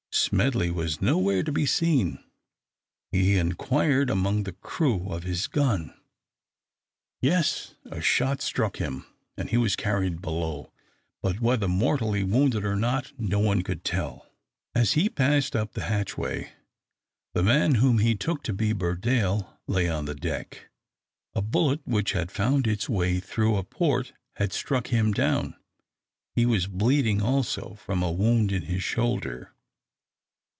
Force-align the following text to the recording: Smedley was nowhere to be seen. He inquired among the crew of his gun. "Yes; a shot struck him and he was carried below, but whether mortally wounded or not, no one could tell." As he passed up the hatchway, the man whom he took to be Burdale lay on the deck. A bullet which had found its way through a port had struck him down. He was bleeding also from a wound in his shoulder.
Smedley 0.13 0.69
was 0.71 1.01
nowhere 1.01 1.41
to 1.41 1.51
be 1.53 1.65
seen. 1.65 2.21
He 3.11 3.37
inquired 3.37 4.09
among 4.09 4.43
the 4.43 4.51
crew 4.51 5.07
of 5.09 5.23
his 5.23 5.47
gun. 5.47 5.93
"Yes; 7.21 7.75
a 7.85 8.01
shot 8.01 8.41
struck 8.41 8.77
him 8.77 9.05
and 9.37 9.49
he 9.49 9.57
was 9.57 9.75
carried 9.77 10.21
below, 10.21 10.71
but 11.21 11.39
whether 11.39 11.67
mortally 11.67 12.23
wounded 12.23 12.65
or 12.65 12.75
not, 12.75 13.13
no 13.17 13.39
one 13.39 13.61
could 13.61 13.83
tell." 13.85 14.29
As 14.75 14.93
he 14.93 15.09
passed 15.09 15.55
up 15.55 15.73
the 15.73 15.85
hatchway, 15.85 16.51
the 17.33 17.43
man 17.43 17.75
whom 17.75 17.99
he 17.99 18.13
took 18.13 18.43
to 18.43 18.53
be 18.53 18.73
Burdale 18.73 19.57
lay 19.65 19.89
on 19.89 20.05
the 20.05 20.15
deck. 20.15 20.69
A 21.33 21.41
bullet 21.41 21.79
which 21.85 22.11
had 22.11 22.31
found 22.31 22.67
its 22.67 22.87
way 22.89 23.19
through 23.21 23.55
a 23.55 23.63
port 23.63 24.11
had 24.35 24.51
struck 24.53 24.87
him 24.87 25.13
down. 25.13 25.55
He 26.35 26.45
was 26.45 26.67
bleeding 26.67 27.21
also 27.21 27.75
from 27.75 28.03
a 28.03 28.11
wound 28.11 28.51
in 28.51 28.63
his 28.63 28.83
shoulder. 28.83 29.53